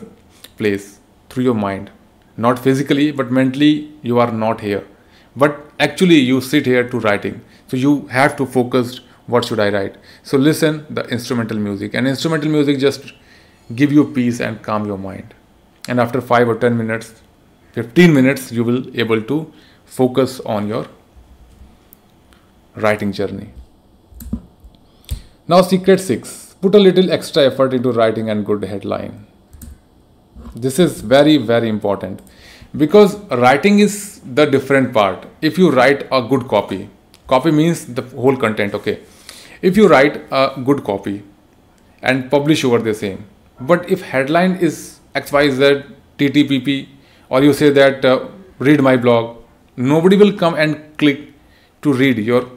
place 0.58 1.00
through 1.30 1.46
your 1.46 1.56
mind. 1.68 1.90
Not 2.38 2.60
physically, 2.60 3.12
but 3.12 3.32
mentally 3.32 3.74
you 4.04 4.20
are 4.20 4.32
not 4.32 4.62
here. 4.62 4.84
But 5.36 5.58
actually 5.80 6.20
you 6.32 6.42
sit 6.42 6.66
here 6.66 6.88
to 6.90 7.00
writing. 7.00 7.42
So 7.68 7.78
you 7.78 7.94
have 8.18 8.36
to 8.42 8.46
focus 8.46 9.00
what 9.26 9.46
should 9.46 9.60
I 9.60 9.70
write. 9.70 9.96
So 10.24 10.38
listen 10.38 10.86
the 10.90 11.06
instrumental 11.18 11.58
music 11.58 11.96
and 11.96 12.08
instrumental 12.08 12.52
music 12.58 12.78
just 12.78 13.14
give 13.82 13.92
you 13.92 14.06
peace 14.20 14.40
and 14.40 14.62
calm 14.62 14.86
your 14.86 15.00
mind 15.08 15.34
and 15.88 16.00
after 16.00 16.22
5 16.22 16.50
or 16.50 16.56
10 16.56 16.78
minutes 16.78 17.14
15 17.74 18.14
minutes 18.14 18.52
you 18.52 18.64
will 18.64 18.84
able 19.04 19.22
to 19.22 19.38
focus 19.86 20.40
on 20.42 20.68
your 20.68 20.88
writing 22.76 23.12
journey. 23.12 23.50
Now 25.48 25.62
secret 25.62 26.00
6 26.00 26.56
put 26.62 26.76
a 26.76 26.80
little 26.80 27.12
extra 27.12 27.44
effort 27.44 27.74
into 27.74 27.92
writing 27.92 28.30
and 28.30 28.46
good 28.46 28.64
headline. 28.64 29.26
This 30.56 30.80
is 30.80 31.02
very 31.02 31.38
very 31.38 31.70
important. 31.70 32.22
Because 32.76 33.16
writing 33.42 33.80
is 33.80 34.22
the 34.40 34.46
different 34.46 34.94
part. 34.94 35.26
If 35.42 35.58
you 35.58 35.70
write 35.72 36.08
a 36.12 36.22
good 36.22 36.48
copy 36.48 36.90
copy 37.28 37.52
means 37.52 37.86
the 37.86 38.02
whole 38.02 38.38
content 38.38 38.74
okay. 38.74 39.00
If 39.62 39.78
you 39.78 39.88
write 39.88 40.24
a 40.32 40.62
good 40.64 40.84
copy 40.84 41.24
and 42.02 42.30
publish 42.32 42.64
over 42.64 42.80
the 42.80 42.94
same 42.94 43.26
but 43.60 43.90
if 43.90 44.02
headline 44.02 44.56
is 44.56 44.95
xyz 45.16 45.84
ttpp 46.18 46.88
or 47.30 47.44
you 47.44 47.54
say 47.54 47.70
that 47.70 48.06
uh, 48.06 48.28
read 48.60 48.82
my 48.82 48.96
blog. 48.96 49.38
Nobody 49.78 50.16
will 50.18 50.34
come 50.34 50.56
and 50.56 50.98
click 50.98 51.34
to 51.82 51.94
read 51.94 52.18
your 52.18 52.48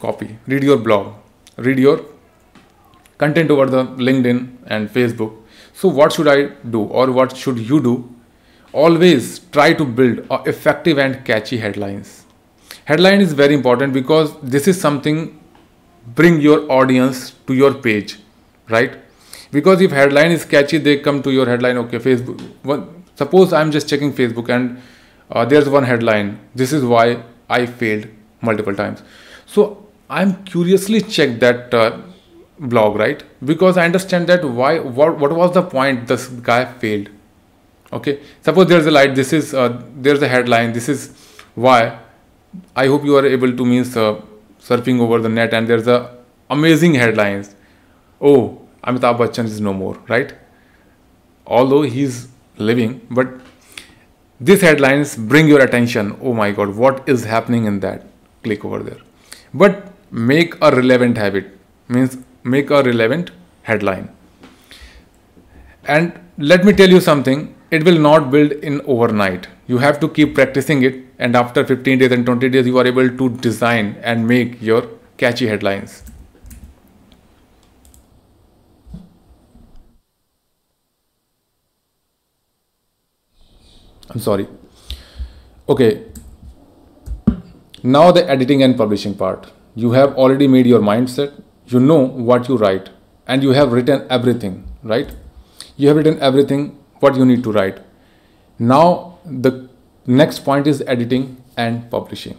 copy 0.00 0.38
read 0.46 0.62
your 0.62 0.76
blog 0.76 1.14
read 1.56 1.78
your 1.78 2.00
content 3.18 3.50
over 3.50 3.66
the 3.66 3.84
linkedin 4.08 4.56
and 4.66 4.88
facebook. 4.88 5.34
So 5.72 5.88
what 5.88 6.12
should 6.12 6.28
i 6.28 6.44
do 6.76 6.82
or 6.82 7.10
what 7.10 7.36
should 7.36 7.58
you 7.58 7.80
do? 7.80 8.08
Always 8.72 9.40
try 9.56 9.72
to 9.72 9.84
build 9.84 10.26
a 10.30 10.42
effective 10.46 10.98
and 10.98 11.24
catchy 11.24 11.58
headlines. 11.58 12.24
Headline 12.84 13.20
is 13.20 13.32
very 13.32 13.54
important 13.54 13.92
because 13.92 14.38
this 14.40 14.68
is 14.68 14.80
something 14.80 15.40
bring 16.14 16.40
your 16.40 16.70
audience 16.70 17.32
to 17.46 17.54
your 17.54 17.74
page 17.74 18.18
right 18.68 18.96
because 19.50 19.80
if 19.80 19.90
headline 19.90 20.30
is 20.30 20.44
catchy 20.44 20.78
they 20.78 20.98
come 20.98 21.22
to 21.22 21.30
your 21.30 21.46
headline 21.46 21.78
okay 21.78 21.98
facebook. 21.98 22.94
Suppose 23.14 23.52
i'm 23.52 23.70
just 23.70 23.88
checking 23.88 24.12
facebook 24.12 24.48
and 24.48 24.80
uh, 25.30 25.44
there's 25.44 25.68
one 25.68 25.84
headline. 25.84 26.38
This 26.54 26.72
is 26.72 26.84
why 26.84 27.22
i 27.50 27.66
failed 27.66 28.06
multiple 28.40 28.74
times. 28.74 29.02
So 29.46 29.86
i'm 30.08 30.44
curiously 30.44 31.00
check 31.00 31.38
that 31.40 31.74
uh, 31.74 32.00
blog 32.58 32.96
right? 32.96 33.22
Because 33.44 33.76
i 33.76 33.84
understand 33.84 34.26
that 34.28 34.44
why 34.44 34.78
what, 34.78 35.18
what 35.18 35.32
was 35.32 35.54
the 35.54 35.62
point 35.62 36.06
this 36.06 36.28
guy 36.28 36.64
failed? 36.64 37.08
Okay? 37.92 38.20
Suppose 38.42 38.66
there's 38.66 38.86
a 38.86 38.90
light 38.90 39.14
this 39.14 39.32
is 39.32 39.54
uh, 39.54 39.82
there's 39.96 40.22
a 40.22 40.28
headline 40.28 40.72
this 40.72 40.88
is 40.88 41.10
why 41.54 41.98
i 42.76 42.86
hope 42.86 43.04
you 43.04 43.16
are 43.16 43.26
able 43.26 43.54
to 43.54 43.64
means 43.64 43.96
uh, 43.96 44.20
surfing 44.60 45.00
over 45.00 45.18
the 45.20 45.28
net 45.28 45.52
and 45.52 45.66
there's 45.68 45.86
a 45.86 46.16
amazing 46.50 46.94
headlines. 46.94 47.54
Oh 48.20 48.67
Amitabh 48.88 49.18
Bachchan 49.18 49.44
is 49.44 49.60
no 49.60 49.72
more, 49.72 49.96
right? 50.08 50.32
Although 51.46 51.82
he's 51.82 52.28
living, 52.56 53.06
but 53.10 53.28
these 54.40 54.60
headlines 54.60 55.16
bring 55.16 55.48
your 55.48 55.60
attention. 55.60 56.16
Oh 56.22 56.32
my 56.32 56.50
God, 56.52 56.74
what 56.76 57.08
is 57.08 57.24
happening 57.24 57.64
in 57.64 57.80
that? 57.80 58.06
Click 58.44 58.64
over 58.64 58.82
there. 58.82 58.98
But 59.52 59.92
make 60.10 60.54
a 60.62 60.70
relevant 60.74 61.16
habit 61.18 61.58
means 61.88 62.16
make 62.44 62.70
a 62.70 62.82
relevant 62.82 63.30
headline. 63.62 64.08
And 65.84 66.18
let 66.38 66.64
me 66.64 66.72
tell 66.72 66.88
you 66.88 67.00
something, 67.00 67.54
it 67.70 67.84
will 67.84 67.98
not 67.98 68.30
build 68.30 68.52
in 68.52 68.80
overnight. 68.82 69.48
You 69.66 69.78
have 69.78 70.00
to 70.00 70.08
keep 70.08 70.34
practicing 70.34 70.82
it, 70.82 71.04
and 71.18 71.36
after 71.36 71.64
15 71.64 71.98
days 71.98 72.12
and 72.12 72.24
20 72.24 72.48
days, 72.48 72.66
you 72.66 72.78
are 72.78 72.86
able 72.86 73.08
to 73.08 73.28
design 73.46 73.96
and 74.02 74.26
make 74.26 74.62
your 74.62 74.88
catchy 75.16 75.46
headlines. 75.46 76.04
I'm 84.10 84.20
sorry. 84.20 84.48
Okay. 85.68 86.04
Now 87.82 88.10
the 88.10 88.28
editing 88.28 88.62
and 88.62 88.76
publishing 88.76 89.14
part. 89.14 89.50
You 89.74 89.92
have 89.92 90.14
already 90.16 90.48
made 90.48 90.66
your 90.66 90.80
mindset. 90.80 91.42
You 91.66 91.80
know 91.80 91.98
what 91.98 92.48
you 92.48 92.56
write 92.56 92.88
and 93.26 93.42
you 93.42 93.50
have 93.50 93.72
written 93.72 94.06
everything, 94.10 94.66
right? 94.82 95.14
You 95.76 95.88
have 95.88 95.96
written 95.98 96.18
everything 96.20 96.78
what 97.00 97.16
you 97.16 97.24
need 97.24 97.44
to 97.44 97.52
write. 97.52 97.80
Now 98.58 99.18
the 99.24 99.68
next 100.06 100.40
point 100.40 100.66
is 100.66 100.82
editing 100.86 101.36
and 101.56 101.90
publishing. 101.90 102.38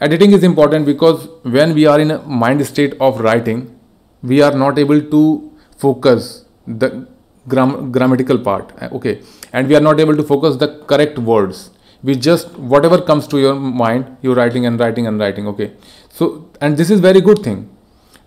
Editing 0.00 0.32
is 0.32 0.42
important 0.42 0.86
because 0.86 1.28
when 1.42 1.74
we 1.74 1.86
are 1.86 2.00
in 2.00 2.10
a 2.10 2.22
mind 2.22 2.66
state 2.66 2.94
of 3.00 3.20
writing, 3.20 3.78
we 4.22 4.40
are 4.40 4.52
not 4.52 4.78
able 4.78 5.00
to 5.00 5.52
focus 5.76 6.44
the 6.66 7.06
gram- 7.48 7.92
grammatical 7.92 8.38
part 8.38 8.72
uh, 8.80 8.88
okay. 8.92 9.20
And 9.52 9.68
we 9.68 9.76
are 9.76 9.80
not 9.80 10.00
able 10.00 10.16
to 10.16 10.22
focus 10.22 10.56
the 10.56 10.68
correct 10.86 11.18
words. 11.18 11.70
We 12.02 12.16
just 12.16 12.56
whatever 12.58 13.00
comes 13.00 13.26
to 13.28 13.38
your 13.38 13.54
mind 13.54 14.16
you're 14.22 14.34
writing 14.34 14.66
and 14.66 14.78
writing 14.78 15.06
and 15.06 15.20
writing 15.20 15.46
okay. 15.48 15.72
So 16.10 16.50
and 16.60 16.76
this 16.76 16.90
is 16.90 17.00
very 17.00 17.20
good 17.20 17.38
thing. 17.40 17.68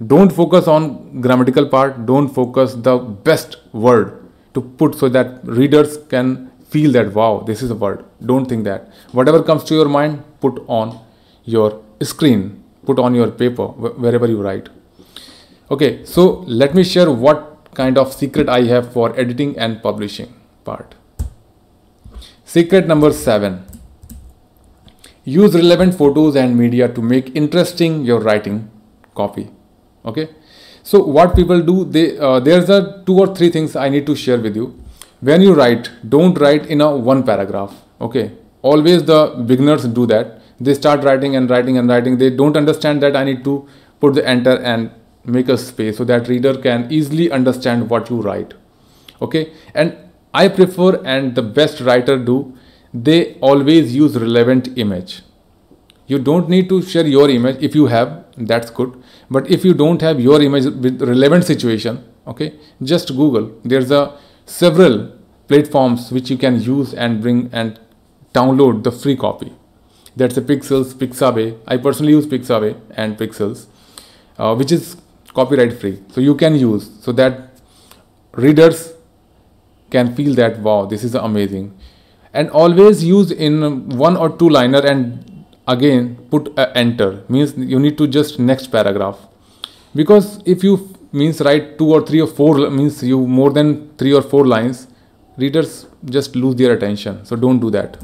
Don't 0.06 0.32
focus 0.32 0.68
on 0.68 1.22
grammatical 1.22 1.68
part 1.68 2.06
don't 2.06 2.30
focus 2.30 2.74
the 2.74 2.98
best 2.98 3.58
word 3.74 4.22
to 4.54 4.62
put 4.62 4.96
so 4.96 5.10
that 5.10 5.40
readers 5.44 5.98
can 6.10 6.52
feel 6.70 6.92
that 6.92 7.14
wow 7.14 7.44
this 7.48 7.62
is 7.62 7.72
a 7.72 7.76
word. 7.76 8.06
Don't 8.26 8.46
think 8.46 8.64
that. 8.66 8.90
Whatever 9.12 9.42
comes 9.44 9.64
to 9.66 9.76
your 9.76 9.90
mind 9.90 10.24
put 10.42 10.64
on 10.68 11.00
your 11.44 11.82
screen 12.02 12.64
put 12.86 13.00
on 13.00 13.16
your 13.16 13.32
paper 13.32 13.68
wherever 13.68 14.28
you 14.28 14.42
write. 14.42 14.70
Okay 15.72 16.06
so 16.06 16.46
let 16.48 16.76
me 16.76 16.84
share 16.84 17.12
what 17.12 17.55
kind 17.76 17.98
of 17.98 18.14
secret 18.14 18.50
I 18.50 18.64
have 18.64 18.92
for 18.94 19.18
editing 19.20 19.58
and 19.58 19.82
publishing 19.82 20.34
part. 20.64 20.96
Secret 22.44 22.88
number 22.88 23.12
seven. 23.12 23.66
Use 25.24 25.56
relevant 25.56 25.96
photos 25.96 26.36
and 26.36 26.58
media 26.58 26.88
to 26.88 27.02
make 27.02 27.36
interesting 27.36 28.06
your 28.06 28.20
writing 28.20 28.70
copy. 29.16 29.50
Okay. 30.06 30.30
So 30.84 31.04
what 31.04 31.36
people 31.36 31.62
do, 31.62 31.84
they 31.86 32.18
uh, 32.18 32.40
there's 32.40 32.70
a 32.70 33.04
two 33.06 33.18
or 33.20 33.36
three 33.36 33.50
things 33.50 33.76
I 33.76 33.90
need 33.90 34.06
to 34.06 34.16
share 34.16 34.40
with 34.40 34.56
you. 34.56 34.80
When 35.22 35.42
you 35.42 35.54
write, 35.56 35.90
don't 36.08 36.38
write 36.40 36.68
in 36.68 36.82
a 36.82 36.96
one 36.96 37.24
paragraph. 37.24 37.74
Okay. 38.00 38.34
Always 38.62 39.04
the 39.04 39.44
beginners 39.48 39.86
do 39.86 40.06
that. 40.08 40.42
They 40.60 40.76
start 40.76 41.04
writing 41.04 41.36
and 41.36 41.50
writing 41.50 41.78
and 41.80 41.90
writing. 41.90 42.18
They 42.20 42.30
don't 42.30 42.56
understand 42.56 43.02
that 43.02 43.16
I 43.16 43.24
need 43.24 43.44
to 43.46 43.68
put 44.00 44.14
the 44.14 44.28
enter 44.28 44.58
and 44.60 44.92
make 45.26 45.50
a 45.50 45.58
space 45.58 45.98
so 45.98 46.04
that 46.04 46.28
reader 46.28 46.58
can 46.58 46.88
easily 46.92 47.32
understand 47.32 47.90
what 47.90 48.10
you 48.10 48.22
write 48.22 48.54
okay? 49.22 49.52
And 49.74 49.98
i 50.34 50.48
prefer 50.50 51.02
and 51.06 51.36
the 51.36 51.42
best 51.42 51.80
writer 51.80 52.18
do 52.18 52.54
they 52.94 53.36
always 53.36 53.94
use 53.94 54.18
relevant 54.18 54.78
image. 54.78 55.22
You 56.08 56.20
don't 56.20 56.48
need 56.48 56.70
to 56.70 56.82
share 56.82 57.06
your 57.06 57.30
image. 57.30 57.58
If 57.62 57.76
you 57.76 57.88
have 57.88 58.26
that's 58.38 58.70
good. 58.70 59.02
But 59.30 59.50
if 59.50 59.66
you 59.66 59.74
don't 59.74 60.02
have 60.02 60.20
your 60.20 60.42
image 60.42 60.66
with 60.66 61.02
relevant 61.02 61.46
situation 61.46 62.04
okay 62.28 62.54
just 62.84 63.16
google. 63.16 63.52
There's 63.64 63.92
a 63.92 64.18
several 64.46 65.12
platforms 65.48 66.12
which 66.12 66.30
you 66.30 66.38
can 66.38 66.62
use 66.62 66.94
and 66.94 67.22
bring 67.22 67.50
and 67.52 67.80
download 68.34 68.84
the 68.84 68.92
free 68.92 69.16
copy. 69.16 69.54
That's 70.18 70.38
a 70.38 70.42
Pexels 70.42 70.94
pixabay. 70.94 71.60
I 71.68 71.78
personally 71.78 72.14
use 72.14 72.26
pixabay 72.26 72.80
and 72.92 73.18
Pexels 73.18 73.68
uh, 74.38 74.56
which 74.56 74.72
is 74.72 74.98
copyright 75.36 75.80
free. 75.80 76.02
So 76.10 76.22
you 76.22 76.36
can 76.36 76.56
use 76.56 76.90
so 77.02 77.12
that 77.12 77.62
readers 78.34 78.94
can 79.92 80.16
feel 80.16 80.34
that 80.36 80.60
wow 80.60 80.86
this 80.86 81.04
is 81.04 81.14
amazing. 81.16 81.78
And 82.34 82.50
always 82.50 83.04
use 83.04 83.32
in 83.32 83.90
one 83.98 84.18
or 84.18 84.30
two 84.38 84.50
liner 84.50 84.80
and 84.80 85.46
again 85.68 86.16
put 86.32 86.52
enter. 86.76 87.24
Means 87.30 87.56
you 87.58 87.80
need 87.80 87.98
to 87.98 88.08
just 88.08 88.40
next 88.40 88.68
paragraph. 88.68 89.20
Because 89.94 90.42
if 90.46 90.64
you 90.64 90.94
means 91.12 91.40
write 91.42 91.78
two 91.78 91.92
or 91.94 92.02
three 92.06 92.22
or 92.22 92.28
four 92.28 92.70
means 92.70 93.02
you 93.04 93.26
more 93.26 93.52
than 93.52 93.96
three 93.98 94.14
or 94.14 94.22
four 94.22 94.46
lines 94.46 94.88
readers 95.38 95.86
just 96.06 96.36
lose 96.36 96.56
their 96.56 96.74
attention. 96.74 97.24
So 97.26 97.36
don't 97.36 97.60
do 97.60 97.70
that. 97.72 97.98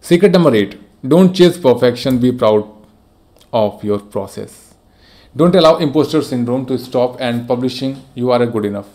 Secret 0.00 0.32
number 0.32 0.54
8 0.54 0.80
don't 1.06 1.32
chase 1.32 1.58
perfection. 1.58 2.18
Be 2.18 2.32
proud 2.32 2.68
of 3.52 3.84
your 3.84 3.98
process 3.98 4.67
don't 5.38 5.54
allow 5.54 5.76
imposter 5.76 6.20
syndrome 6.20 6.64
to 6.68 6.76
stop 6.84 7.20
and 7.20 7.46
publishing 7.46 7.92
you 8.14 8.30
are 8.32 8.44
good 8.44 8.64
enough. 8.64 8.86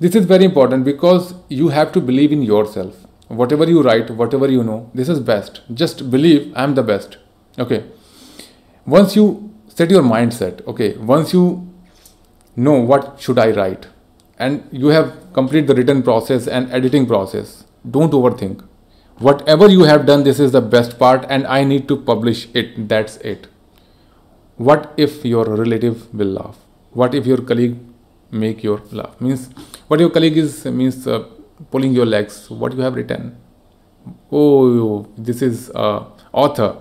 This 0.00 0.14
is 0.14 0.24
very 0.24 0.44
important 0.44 0.84
because 0.84 1.34
you 1.48 1.68
have 1.68 1.90
to 1.92 2.00
believe 2.00 2.32
in 2.32 2.42
yourself. 2.42 2.94
Whatever 3.28 3.68
you 3.68 3.82
write 3.82 4.10
whatever 4.20 4.48
you 4.48 4.62
know 4.64 4.90
this 4.94 5.10
is 5.14 5.20
best. 5.20 5.60
Just 5.80 6.10
believe 6.10 6.46
i 6.56 6.62
am 6.62 6.76
the 6.76 6.82
best. 6.82 7.18
Okay. 7.58 7.84
Once 8.86 9.16
you 9.16 9.26
set 9.68 9.90
your 9.90 10.02
mindset 10.02 10.62
okay 10.72 10.96
once 11.10 11.34
you 11.34 11.44
know 12.66 12.76
what 12.92 13.20
should 13.20 13.38
i 13.38 13.50
write 13.56 13.88
and 14.38 14.78
you 14.82 14.94
have 14.94 15.10
complete 15.34 15.66
the 15.66 15.74
written 15.74 16.02
process 16.02 16.46
and 16.46 16.72
editing 16.72 17.06
process 17.06 17.64
don't 17.98 18.12
overthink. 18.12 18.64
Whatever 19.18 19.68
you 19.68 19.84
have 19.90 20.06
done 20.06 20.24
this 20.24 20.40
is 20.46 20.52
the 20.52 20.64
best 20.76 20.98
part 20.98 21.26
and 21.28 21.46
i 21.58 21.62
need 21.64 21.86
to 21.88 22.00
publish 22.12 22.48
it. 22.54 22.88
That's 22.94 23.18
it 23.34 23.48
what 24.56 24.94
if 24.96 25.24
your 25.24 25.44
relative 25.44 26.12
will 26.14 26.28
laugh? 26.28 26.56
What 26.92 27.14
if 27.14 27.26
your 27.26 27.42
colleague 27.42 27.78
make 28.30 28.62
your 28.62 28.80
laugh? 28.90 29.20
Means 29.20 29.50
what 29.88 30.00
your 30.00 30.10
colleague 30.10 30.38
is 30.38 30.64
means 30.64 31.06
uh, 31.06 31.24
pulling 31.70 31.92
your 31.92 32.06
legs 32.06 32.48
what 32.50 32.72
you 32.72 32.80
have 32.80 32.94
written. 32.94 33.36
Oh 34.32 35.06
this 35.18 35.42
is 35.42 35.70
uh, 35.74 36.04
author. 36.32 36.76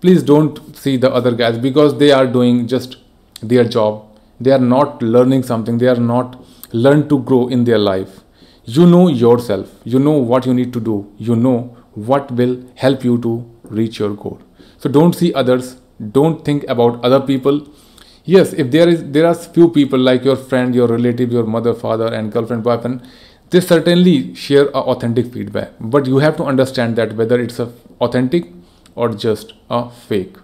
Please 0.00 0.22
don't 0.22 0.76
see 0.76 0.96
the 0.96 1.12
other 1.12 1.32
guys 1.32 1.58
because 1.58 1.98
they 1.98 2.12
are 2.12 2.26
doing 2.26 2.66
just 2.68 2.98
their 3.42 3.64
job. 3.64 4.08
They 4.40 4.52
are 4.52 4.58
not 4.58 5.02
learning 5.02 5.42
something. 5.42 5.78
They 5.78 5.88
are 5.88 6.00
not 6.00 6.40
learn 6.72 7.08
to 7.08 7.18
grow 7.20 7.48
in 7.48 7.64
their 7.64 7.78
life. 7.78 8.20
You 8.64 8.86
know 8.86 9.08
yourself. 9.08 9.68
You 9.84 9.98
know 9.98 10.12
what 10.12 10.46
you 10.46 10.54
need 10.54 10.72
to 10.72 10.80
do. 10.80 11.12
You 11.18 11.34
know 11.34 11.76
what 11.94 12.30
will 12.30 12.64
help 12.76 13.04
you 13.04 13.18
to 13.22 13.48
reach 13.64 13.98
your 13.98 14.14
goal. 14.14 14.40
So 14.78 14.88
don't 14.88 15.14
see 15.14 15.32
others 15.34 15.76
don't 16.10 16.44
think 16.44 16.64
about 16.68 17.04
other 17.04 17.20
people 17.20 17.60
yes 18.24 18.52
if 18.52 18.70
there 18.70 18.88
is 18.88 19.04
there 19.10 19.26
are 19.26 19.34
few 19.34 19.68
people 19.68 19.98
like 19.98 20.24
your 20.24 20.36
friend 20.36 20.74
your 20.74 20.88
relative 20.88 21.32
your 21.32 21.44
mother 21.44 21.74
father 21.74 22.12
and 22.14 22.32
girlfriend 22.32 22.62
boyfriend 22.62 23.06
they 23.50 23.60
certainly 23.60 24.34
share 24.34 24.68
a 24.68 24.82
authentic 24.94 25.32
feedback 25.32 25.72
but 25.80 26.06
you 26.06 26.18
have 26.18 26.36
to 26.36 26.44
understand 26.44 26.96
that 26.96 27.14
whether 27.16 27.40
it's 27.40 27.58
a 27.58 27.70
authentic 28.00 28.46
or 28.94 29.08
just 29.10 29.54
a 29.70 29.90
fake. 29.90 30.36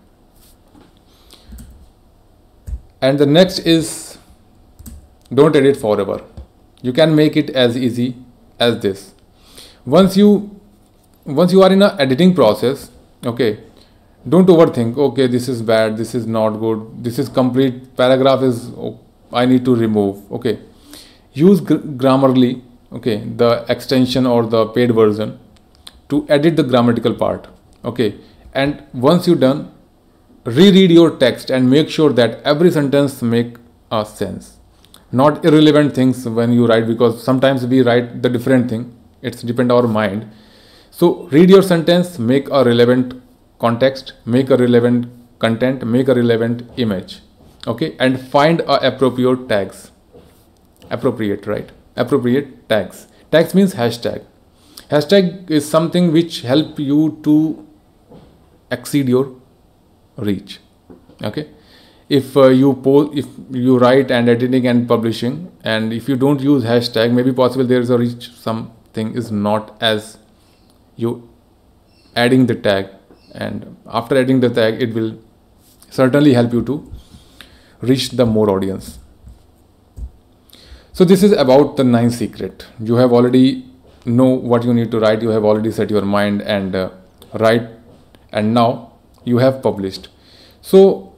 And 3.01 3.19
the 3.19 3.27
next 3.27 3.61
is 3.61 4.19
don't 5.33 5.55
edit 5.55 5.77
forever. 5.77 6.25
You 6.83 6.93
can 6.93 7.15
make 7.15 7.37
it 7.37 7.51
as 7.51 7.77
easy 7.77 8.17
as 8.59 8.81
this. 8.81 9.15
Once 9.85 10.17
you 10.17 10.61
once 11.25 11.53
you 11.53 11.63
are 11.63 11.73
in 11.73 11.83
a 11.83 11.95
editing 12.01 12.35
process, 12.35 12.91
okay, 13.25 13.59
don't 14.29 14.47
overthink. 14.47 14.97
Okay, 14.97 15.27
this 15.27 15.49
is 15.49 15.63
bad. 15.63 15.97
This 15.97 16.15
is 16.15 16.27
not 16.27 16.51
good. 16.65 17.05
This 17.05 17.19
is 17.19 17.29
complete 17.29 17.97
paragraph 17.97 18.43
is 18.43 18.71
oh, 18.71 18.99
I 19.33 19.47
need 19.47 19.65
to 19.65 19.75
remove. 19.75 20.33
Okay, 20.33 20.59
use 21.33 21.61
gr- 21.61 21.87
Grammarly. 22.05 22.63
Okay, 22.93 23.19
the 23.37 23.65
extension 23.69 24.27
or 24.27 24.45
the 24.47 24.67
paid 24.67 24.95
version 24.95 25.39
to 26.09 26.27
edit 26.29 26.57
the 26.57 26.63
grammatical 26.63 27.15
part. 27.15 27.49
Okay, 27.85 28.15
and 28.55 28.83
once 28.93 29.27
you're 29.27 29.37
done 29.37 29.73
reread 30.45 30.91
your 30.91 31.11
text 31.19 31.51
and 31.51 31.69
make 31.69 31.91
sure 31.91 32.11
that 32.11 32.41
every 32.43 32.71
sentence 32.71 33.21
make 33.23 33.57
a 33.91 34.05
sense 34.05 34.57
not 35.11 35.45
irrelevant 35.45 35.95
things 35.95 36.27
when 36.39 36.53
you 36.53 36.67
write 36.67 36.87
because 36.87 37.23
sometimes 37.23 37.67
we 37.67 37.83
write 37.83 38.23
the 38.23 38.29
different 38.29 38.69
thing 38.71 38.85
it's 39.23 39.43
depend 39.43 39.73
our 39.73 39.87
mind 39.87 40.31
so 40.91 41.29
read 41.37 41.51
your 41.51 41.63
sentence 41.63 42.19
make 42.19 42.49
a 42.51 42.65
relevant 42.65 43.15
context 43.59 44.13
make 44.25 44.51
a 44.51 44.57
relevant 44.57 45.09
content 45.39 45.85
make 45.87 46.09
a 46.09 46.15
relevant 46.15 46.63
image 46.77 47.21
okay? 47.67 47.97
And 47.99 48.21
find 48.21 48.63
appropriate 48.67 49.49
tags. 49.49 49.91
Appropriate 50.91 51.47
right? 51.47 51.71
Appropriate 51.97 52.69
tags. 52.69 53.07
Tags 53.31 53.55
means 53.55 53.75
hashtag. 53.75 54.25
Hashtag 54.91 55.51
is 55.51 55.69
something 55.69 56.13
which 56.13 56.41
help 56.43 56.79
you 56.79 57.21
to 57.25 57.67
exceed 58.71 59.09
your 59.09 59.35
reach 60.17 60.61
okay? 61.23 61.51
If 62.09 62.37
uh, 62.39 62.49
you 62.49 62.73
post 62.75 63.19
if 63.19 63.27
you 63.51 63.79
write 63.79 64.11
and 64.11 64.31
editing 64.31 64.67
and 64.67 64.89
publishing 64.89 65.53
and 65.63 65.93
if 65.93 66.09
you 66.09 66.17
don't 66.17 66.41
use 66.41 66.65
hashtag 66.65 67.13
maybe 67.13 67.33
possible 67.33 67.67
there 67.67 67.81
is 67.81 67.91
a 67.91 67.99
reach 67.99 68.31
something 68.33 69.15
is 69.15 69.31
not 69.31 69.77
as 69.83 70.17
you 70.97 71.29
adding 72.17 72.47
the 72.47 72.55
tag 72.55 72.89
and 73.47 73.77
after 73.99 74.19
adding 74.21 74.41
the 74.45 74.51
tag 74.61 74.83
it 74.83 74.95
will 74.95 75.11
certainly 75.99 76.35
help 76.39 76.53
you 76.53 76.63
to 76.71 76.77
reach 77.81 78.11
the 78.11 78.27
more 78.27 78.51
audience. 78.51 78.99
So 80.93 81.05
this 81.05 81.23
is 81.23 81.33
about 81.33 81.77
the 81.77 81.85
nine 81.85 82.11
secret. 82.11 82.67
You 82.81 82.97
have 82.97 83.13
already 83.13 83.65
know 84.05 84.29
what 84.53 84.65
you 84.65 84.75
need 84.75 84.91
to 84.91 84.99
write. 84.99 85.23
You 85.23 85.29
have 85.29 85.45
already 85.45 85.71
set 85.71 85.91
your 85.91 86.03
mind 86.03 86.43
and 86.43 86.75
uh, 86.75 86.91
write. 87.35 87.69
And 88.33 88.53
now 88.53 88.95
you 89.25 89.39
have 89.39 89.63
published. 89.63 90.09
So 90.61 91.15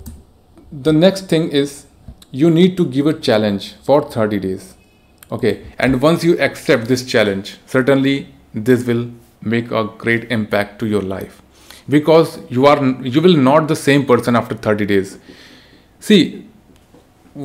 the 0.70 0.92
next 0.92 1.28
thing 1.28 1.48
is 1.50 1.86
you 2.30 2.50
need 2.50 2.76
to 2.76 2.84
give 2.84 3.06
a 3.06 3.14
challenge 3.14 3.74
for 3.82 4.02
30 4.02 4.38
days. 4.40 4.74
Okay? 5.32 5.66
And 5.78 6.02
once 6.02 6.22
you 6.22 6.38
accept 6.38 6.86
this 6.86 7.04
challenge 7.06 7.56
certainly 7.66 8.34
this 8.52 8.84
will 8.84 9.10
make 9.40 9.70
a 9.70 9.84
great 9.96 10.30
impact 10.30 10.78
to 10.80 10.86
your 10.86 11.02
life 11.02 11.40
because 11.96 12.38
you 12.48 12.66
are 12.66 12.78
you 13.16 13.20
will 13.26 13.36
not 13.48 13.68
the 13.72 13.80
same 13.82 14.06
person 14.12 14.36
after 14.42 14.54
30 14.68 14.86
days 14.92 15.18
see 16.08 16.20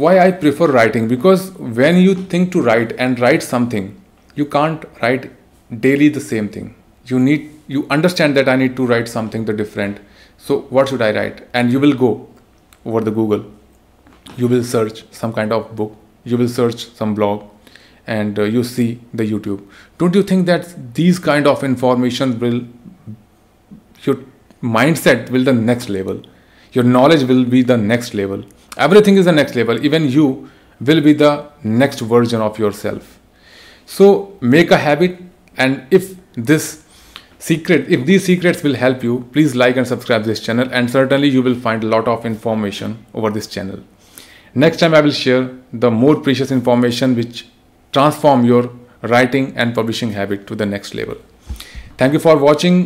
why 0.04 0.14
i 0.28 0.30
prefer 0.44 0.68
writing 0.78 1.08
because 1.16 1.52
when 1.82 1.98
you 2.06 2.16
think 2.34 2.52
to 2.52 2.62
write 2.70 2.96
and 3.08 3.26
write 3.26 3.44
something 3.52 3.90
you 4.36 4.46
can't 4.58 4.88
write 5.02 5.30
daily 5.88 6.10
the 6.20 6.26
same 6.32 6.50
thing 6.56 6.74
you 7.14 7.20
need 7.28 7.52
you 7.68 7.88
understand 7.90 8.38
that 8.38 8.48
I 8.48 8.56
need 8.56 8.76
to 8.76 8.86
write 8.86 9.08
something 9.08 9.46
the 9.46 9.54
different. 9.54 10.00
So 10.38 10.62
what 10.70 10.90
should 10.90 11.02
I 11.02 11.12
write? 11.12 11.48
And 11.54 11.72
you 11.72 11.80
will 11.80 11.94
go 11.94 12.28
over 12.86 13.02
the 13.02 13.12
Google. 13.12 13.46
You 14.38 14.48
will 14.48 14.64
search 14.64 15.04
some 15.12 15.34
kind 15.34 15.52
of 15.52 15.76
book. 15.76 15.96
You 16.24 16.38
will 16.38 16.48
search 16.48 16.88
some 16.94 17.14
blog, 17.14 17.44
and 18.08 18.38
uh, 18.40 18.44
you 18.44 18.64
see 18.64 19.00
the 19.14 19.30
YouTube. 19.30 19.64
Don't 20.00 20.16
you 20.16 20.24
think 20.24 20.48
that 20.48 20.94
these 20.96 21.20
kind 21.20 21.46
of 21.48 21.64
information 21.64 22.40
will 22.40 22.64
your 24.04 24.18
mindset 24.66 25.30
will 25.30 25.44
the 25.44 25.54
next 25.54 25.90
level? 25.90 26.22
Your 26.74 26.84
knowledge 26.84 27.24
will 27.24 27.46
be 27.46 27.62
the 27.62 27.78
next 27.78 28.14
level. 28.14 28.44
Everything 28.78 29.18
is 29.18 29.26
the 29.26 29.32
next 29.32 29.56
level. 29.56 29.84
Even 29.86 30.10
you 30.10 30.50
will 30.80 31.02
be 31.02 31.14
the 31.14 31.50
next 31.64 32.00
version 32.00 32.42
of 32.42 32.60
yourself. 32.60 33.20
So 33.86 34.38
make 34.42 34.72
a 34.72 34.78
habit, 34.78 35.20
and 35.58 35.86
if 35.92 36.16
this 36.34 36.86
secret 37.46 37.90
if 37.96 38.06
these 38.06 38.24
secrets 38.26 38.64
will 38.64 38.78
help 38.82 39.04
you 39.08 39.16
please 39.34 39.56
like 39.62 39.78
and 39.82 39.88
subscribe 39.88 40.24
this 40.24 40.40
channel 40.46 40.70
and 40.72 40.90
certainly 40.94 41.28
you 41.28 41.42
will 41.48 41.58
find 41.66 41.84
a 41.84 41.90
lot 41.96 42.08
of 42.14 42.26
information 42.30 42.96
over 43.14 43.30
this 43.38 43.48
channel 43.56 43.80
next 44.64 44.84
time 44.84 44.96
i 45.00 45.02
will 45.08 45.18
share 45.20 45.44
the 45.86 45.92
more 45.92 46.16
precious 46.28 46.54
information 46.58 47.16
which 47.20 47.48
transform 47.98 48.46
your 48.52 48.64
writing 49.14 49.52
and 49.56 49.76
publishing 49.76 50.12
habit 50.20 50.48
to 50.48 50.56
the 50.62 50.66
next 50.66 50.96
level 50.96 51.18
thank 51.98 52.14
you 52.14 52.24
for 52.28 52.36
watching 52.48 52.80